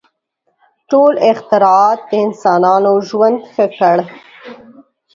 •ټول 0.89 1.13
اختراعات 1.31 1.99
د 2.09 2.11
انسانانو 2.25 2.91
ژوند 3.09 3.39
ښه 3.53 3.65
کړ. 3.77 3.97